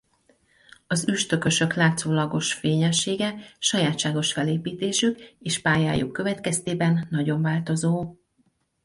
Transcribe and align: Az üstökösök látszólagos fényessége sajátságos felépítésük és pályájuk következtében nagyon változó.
Az 0.87 1.07
üstökösök 1.07 1.73
látszólagos 1.73 2.53
fényessége 2.53 3.35
sajátságos 3.59 4.33
felépítésük 4.33 5.19
és 5.39 5.59
pályájuk 5.61 6.11
következtében 6.11 7.07
nagyon 7.09 7.41
változó. 7.41 8.15